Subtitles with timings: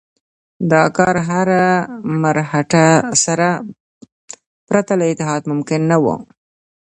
[0.71, 1.15] دا کار
[1.49, 1.65] له
[2.21, 2.85] مرهټه
[3.23, 3.47] سره
[4.67, 6.15] پرته له اتحاد ممکن نه وو.